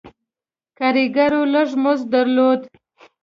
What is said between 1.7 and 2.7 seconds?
مزد درلود.